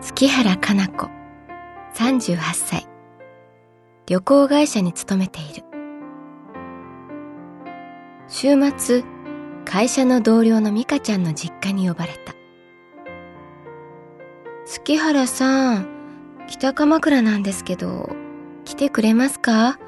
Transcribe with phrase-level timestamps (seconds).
[0.00, 1.08] 月原かな子。
[1.94, 2.86] 38歳。
[4.06, 5.64] 旅行会社に勤めている。
[8.28, 9.04] 週末
[9.64, 12.34] 会社の同僚の美香ちゃんの実家に呼ばれた。
[14.66, 15.88] 月原さん
[16.46, 18.10] 北鎌倉なんですけど
[18.64, 19.78] 来てくれますか？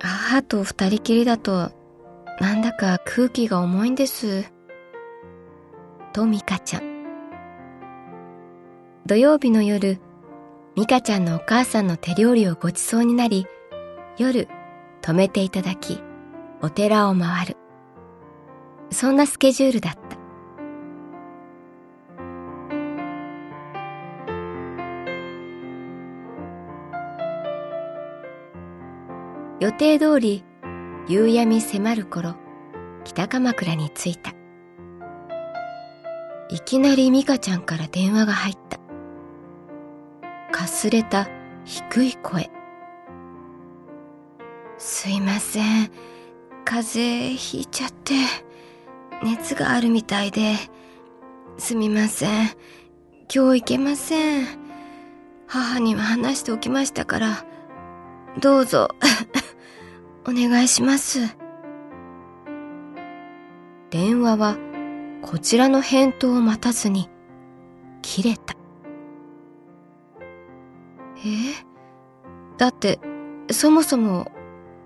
[0.00, 1.72] 母と二人きりだと
[2.40, 4.50] なんだか空気が重いんです。
[6.12, 6.89] と美香ちゃん。
[9.06, 9.98] 土曜日の夜、
[10.76, 13.46] 美香ちゃんのお母さんの手料理をごちそうになり、
[14.18, 14.46] 夜、
[15.00, 16.00] 泊めていただき、
[16.62, 17.56] お寺を回る。
[18.90, 20.00] そんなスケジュールだった。
[29.60, 30.44] 予定通り、
[31.08, 32.34] 夕闇迫る頃、
[33.04, 34.32] 北鎌倉に着いた。
[36.50, 38.79] いきなり美香ちゃんから電話が入った。
[40.60, 41.26] かすれた
[41.64, 42.50] 低い声。
[44.76, 45.90] すいません。
[46.66, 48.14] 風邪ひいちゃって、
[49.22, 50.56] 熱があるみたいで、
[51.56, 52.50] すみません。
[53.34, 54.46] 今日行けません。
[55.46, 57.46] 母には話しておきましたから、
[58.38, 58.88] どうぞ、
[60.28, 61.20] お願いします。
[63.88, 64.56] 電話は
[65.22, 67.08] こちらの返答を待たずに
[68.02, 68.59] 切れた。
[72.60, 73.00] だって、
[73.50, 74.30] そもそも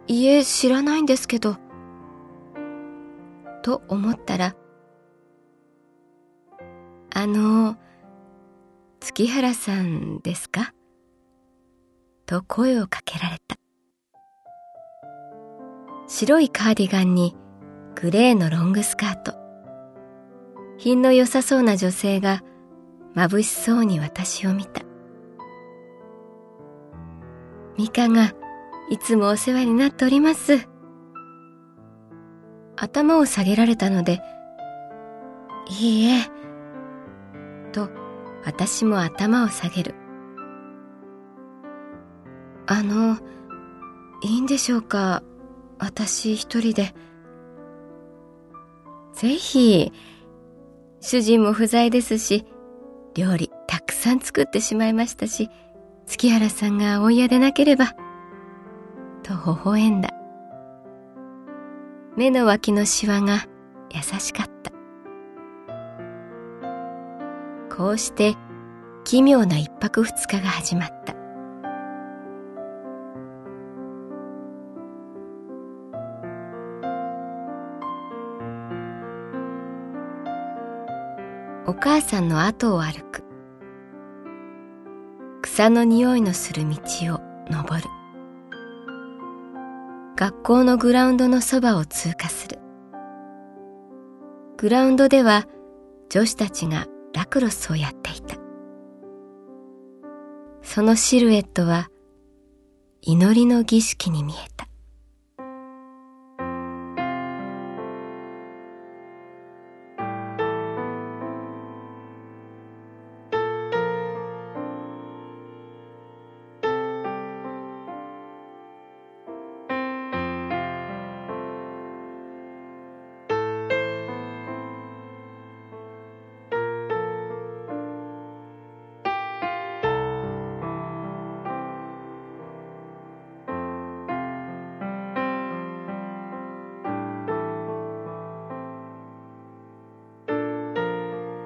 [0.07, 1.57] 家知らないんですけど。
[3.65, 4.55] と思ったら、
[7.13, 7.77] あの、
[9.01, 10.73] 月原さんですか？
[12.27, 13.57] と声をかけられた。
[16.07, 17.35] 白いカーディガンに
[17.97, 19.35] グレーのロングスカート。
[20.79, 22.45] 品の良さそうな女性が
[23.17, 24.83] 眩しそうに私を見た。
[27.77, 28.33] ミカが
[28.91, 30.69] いつもお世話になっております。
[32.77, 34.21] 頭を下げられたので、
[35.81, 36.31] いいえ、
[37.73, 37.89] と
[38.45, 39.95] 私も頭を下げる。
[42.67, 43.19] あの、
[44.23, 45.23] いいんでしょうか
[45.79, 46.95] 私一人で。
[49.13, 49.93] ぜひ、
[51.01, 52.47] 主人も不在ですし、
[53.15, 55.49] 料理たくさん作ってしまいましたし、
[56.07, 57.95] 月原さんがお嫌でなければ、
[59.23, 60.11] と微笑んだ。
[62.17, 63.47] 目の脇のシワが
[63.91, 64.73] 優しかった。
[67.75, 68.37] こうして
[69.05, 71.15] 奇妙な一泊二日が始まった。
[81.67, 83.24] お母さんの後を歩く。
[85.55, 86.77] 草の匂いのする道
[87.15, 87.89] を登る。
[90.17, 92.59] 学校のグラウンドのそばを通過する。
[94.57, 95.47] グラウンドでは
[96.11, 98.35] 女子たちがラクロスをやっていた。
[100.63, 101.89] そのシルエットは
[103.01, 104.64] 祈りの儀式に見えた。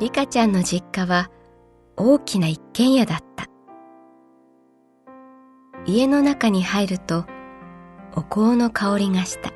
[0.01, 1.29] リカちゃんの実家は
[1.97, 3.47] 大きな一軒家だった。
[5.87, 7.25] 家の中に入ると
[8.15, 9.51] お香の香りがした。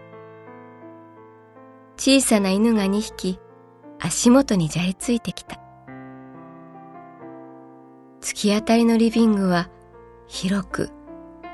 [1.97, 3.39] 小さな犬が2匹
[4.01, 5.61] 足元にじゃれついてきた。
[8.21, 9.69] 突き当たりのリビングは
[10.27, 10.91] 広く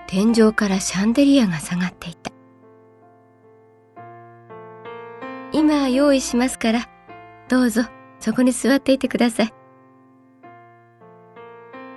[0.07, 2.33] 天井からシャンデリアが下がっていた。
[5.53, 6.89] 今用意しますから、
[7.49, 7.83] どうぞ
[8.21, 9.55] そこに座っていてください。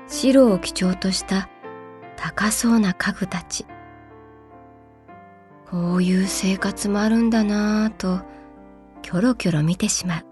[0.08, 1.50] 白を基調とした
[2.18, 3.66] 高そうな家具たち。
[5.70, 8.22] こういう生活もあるんだなぁと、
[9.02, 10.31] キョロキョロ見てしまう。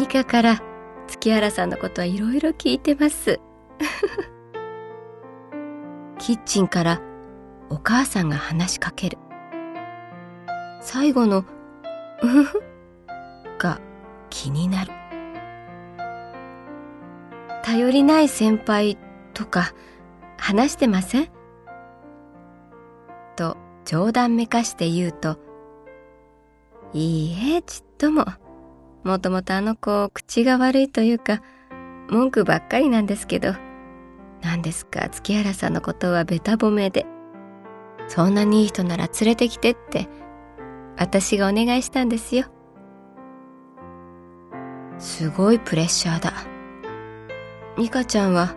[0.00, 0.62] ミカから
[1.08, 3.38] 月原さんのことはいろいろ聞いてます。
[6.18, 7.02] キッチンから
[7.68, 9.18] お母さんが話しかける。
[10.80, 11.44] 最後の、
[12.22, 12.62] うふふ
[13.58, 13.78] が
[14.30, 14.92] 気になる。
[17.62, 18.96] 頼りない先輩
[19.34, 19.74] とか
[20.38, 21.28] 話してません？
[23.36, 25.36] と冗談めかして言うと、
[26.94, 28.24] いいえ、ちっとも。
[29.04, 31.42] もともとあの子、口が悪いというか、
[32.08, 33.54] 文句ばっかりなんですけど、
[34.42, 37.06] 何ですか、月原さんのことはべた褒めで。
[38.08, 40.08] そんなにいい人なら連れてきてって、
[40.98, 42.46] 私がお願いしたんですよ。
[44.98, 46.32] すごいプレッシャーだ。
[47.78, 48.54] ミカちゃんは、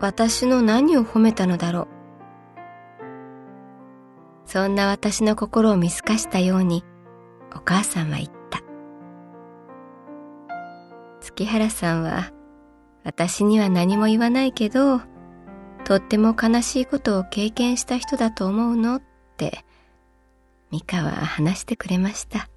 [0.00, 1.88] 私の何を褒めたのだろう。
[4.46, 6.84] そんな私の心を見透かしたように、
[7.54, 8.28] お母さんは言っ
[11.36, 12.32] 月原さんは
[13.04, 15.02] 私には何も言わないけど
[15.84, 19.02] とっても悲しいことを経験した人だと思うのっ
[19.36, 19.62] て
[20.72, 22.48] 美香は話してくれました。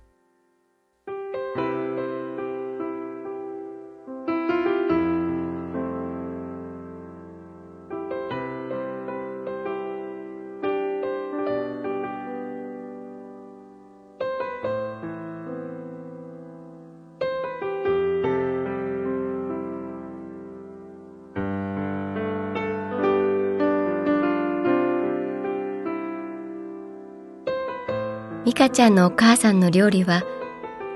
[28.60, 30.22] ミカちゃんのお母さんの料理は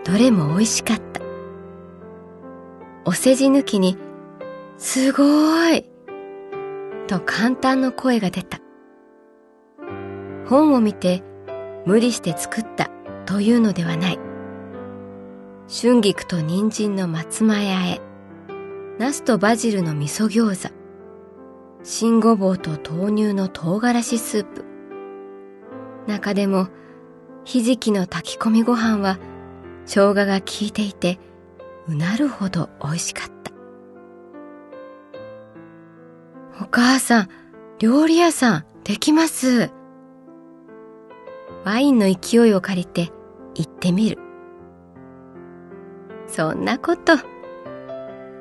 [0.04, 1.22] どれも美味しかった。
[3.06, 3.98] お世辞抜きに、
[4.78, 5.86] すごーい
[7.08, 8.60] と簡単の声が出た。
[10.46, 11.24] 本を見て
[11.86, 12.92] 無理して作った
[13.26, 14.20] というのではない。
[15.70, 18.02] 春菊と人参の松前あえ、
[19.00, 20.74] ナスとバジルの味噌餃子、
[21.82, 24.66] 新ごぼうと豆乳の唐辛子スープ。
[26.08, 26.68] 中でも
[27.46, 29.20] ひじきの炊き込みご飯は
[29.86, 31.20] 生姜が効いていて
[31.88, 33.34] うなるほど美味しかった。
[36.62, 37.30] お母さん、
[37.80, 39.72] 料理屋さん、できます。
[41.66, 43.12] ワインの勢いを借りて
[43.56, 44.18] 行ってみる。
[46.28, 47.18] そんなこと、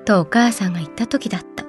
[0.04, 1.64] とお母さんが言った時だった。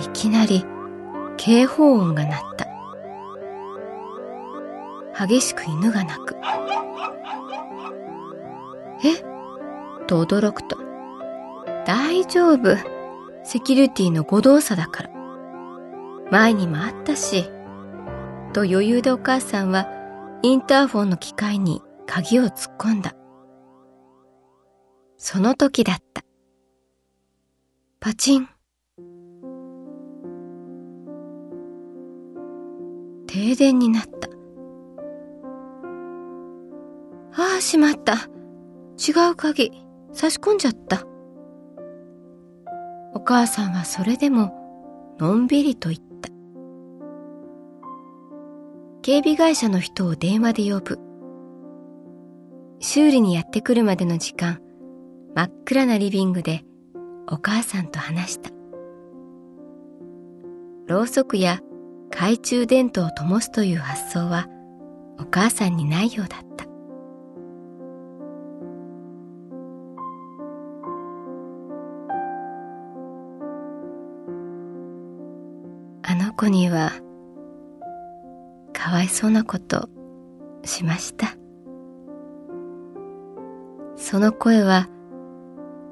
[0.00, 0.64] いきなり
[1.36, 2.63] 警報音が鳴った。
[5.26, 6.36] 激しく犬が鳴く。
[9.02, 9.22] え？
[10.06, 10.76] と驚くと。
[11.86, 12.76] 大丈夫。
[13.42, 15.10] セキュリティの誤動作だから。
[16.30, 17.44] 前にもあったし。
[18.52, 19.88] と余裕でお母さんは
[20.42, 23.14] インターフォンの機械に鍵を突っ込んだ。
[25.16, 26.22] その時だった。
[27.98, 28.48] パチン。
[33.26, 34.23] 停電になった。
[37.74, 38.14] しまった。
[38.96, 39.72] 違う鍵、
[40.12, 41.02] 差し込んじゃった。
[43.14, 44.52] お母さんはそれでも、
[45.18, 46.30] のんびりと言った。
[49.02, 51.00] 警備会社の人を電話で呼ぶ。
[52.78, 54.60] 修理にやってくるまでの時間、
[55.34, 56.64] 真っ暗なリビングで
[57.28, 58.50] お母さんと話した。
[60.86, 61.58] ろうそくや
[62.12, 64.46] 懐中電灯を灯すという発想は
[65.18, 66.53] お母さんにないようだった。
[76.14, 76.92] あの子には
[78.72, 79.88] かわいそうなこと
[80.62, 81.34] しました。
[83.96, 84.88] その声は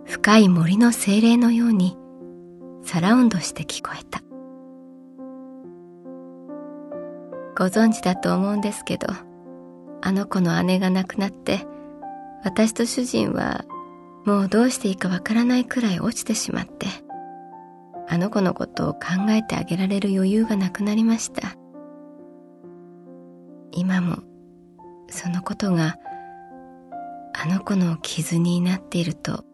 [0.05, 1.97] 深い森の精霊のように
[2.85, 4.21] サラウンドして聞こえた。
[7.59, 9.09] ご存知だと思うんですけど
[10.03, 11.67] あの子の姉が亡くなって
[12.45, 13.65] 私と主人は
[14.25, 16.87] もうどうしていいかわからないくらい落ちてしまって。
[18.09, 21.57] あの子のことを考えてあげられる余裕がなくなりました。
[23.73, 24.19] 今も
[25.09, 25.97] そのことが
[27.35, 29.45] あの子の傷になっていると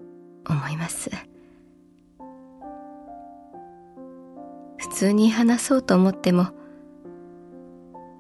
[0.49, 1.11] 思います。
[4.77, 6.49] 普通に話そうと思っても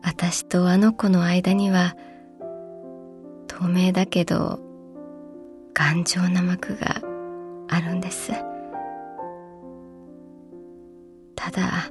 [0.02, 1.97] 私とあの子の間には
[3.47, 4.61] 透明だけど
[5.75, 7.00] 頑丈な膜が
[7.68, 8.32] あるんです。
[11.50, 11.90] ただ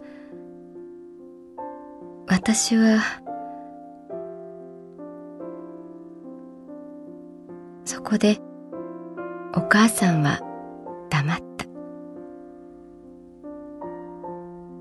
[2.27, 3.01] 私は
[7.83, 8.39] そこで
[9.55, 10.41] お母さんは
[11.09, 11.65] 黙った。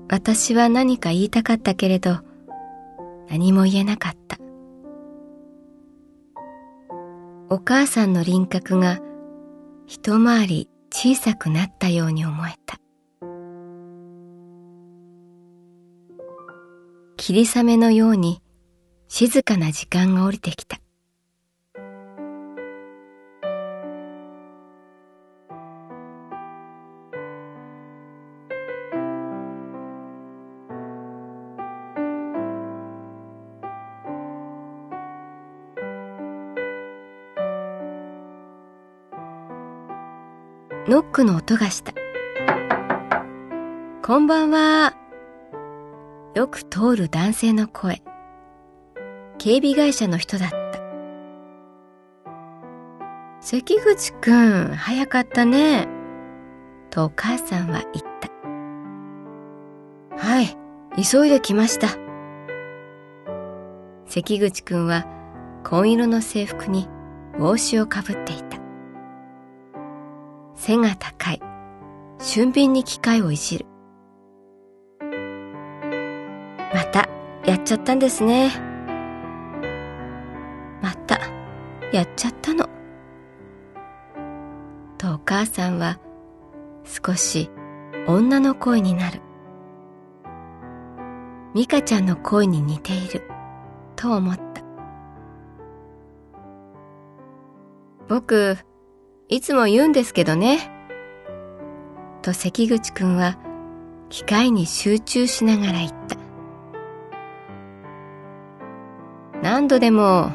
[0.09, 2.19] 私は何か言いたかったけれど
[3.29, 4.37] 何も言えなかった。
[7.49, 8.99] お母さんの輪郭が
[9.87, 12.77] 一回り小さくなったように思えた。
[17.17, 18.43] 霧雨のように
[19.07, 20.79] 静かな時間が降りてきた
[40.87, 41.93] ノックの音がした。
[44.01, 45.06] こんばんは。
[46.37, 48.03] よく通る男性の声。
[49.39, 50.57] 警備会社の人だった。
[53.41, 55.87] 関口くん、早かったね。
[56.91, 58.29] とお母さんは言った。
[60.15, 60.55] はい、
[61.03, 61.87] 急いで来ました。
[64.05, 65.07] 関口くんは
[65.63, 66.87] 紺色の制服に
[67.39, 68.59] 帽子をかぶっていた。
[70.53, 71.41] 背が高い。
[72.19, 73.65] 俊敏に機械をいじる。
[77.47, 78.51] やっちゃったんですね。
[80.81, 81.17] また、
[81.93, 82.67] やっちゃったの。
[84.97, 85.97] とお母さんは
[86.83, 87.49] 少し
[88.05, 89.21] 女の声になる。
[91.55, 93.23] ミカちゃんの声に似ている
[93.95, 94.61] と思った。
[98.09, 98.57] 僕、
[99.29, 100.69] いつも言うんですけどね。
[102.21, 103.37] と関口くんは
[104.09, 106.16] 機械に集中しながら言った。
[109.57, 110.29] 何度でも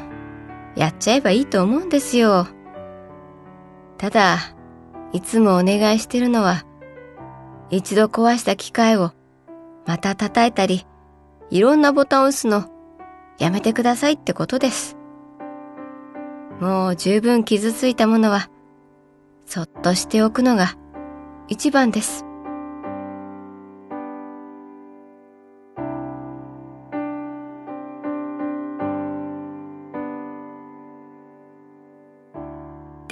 [0.75, 2.45] やっちゃえばいいと思うんですよ。
[3.97, 4.53] ただ、
[5.13, 6.65] いつもお願いしてるのは、
[7.69, 9.13] 一度壊した機械を
[9.85, 10.85] また叩いたり、
[11.49, 12.69] いろんなボタンを押すの
[13.39, 14.97] やめてくださいってことです。
[16.59, 18.49] もう十分傷ついたものは
[19.45, 20.75] そっとしておくのが
[21.47, 22.25] 一番です。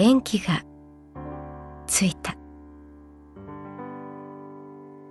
[0.01, 0.63] 電気が
[1.85, 2.35] ついた。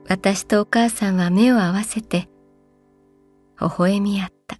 [0.08, 2.28] 私とお母さんは目を合わせて
[3.60, 4.59] 微笑み合った。